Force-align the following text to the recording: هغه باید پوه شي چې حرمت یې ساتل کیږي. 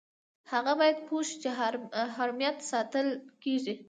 هغه 0.51 0.73
باید 0.79 0.97
پوه 1.07 1.21
شي 1.27 1.35
چې 1.43 1.49
حرمت 2.17 2.55
یې 2.61 2.67
ساتل 2.71 3.07
کیږي. 3.43 3.73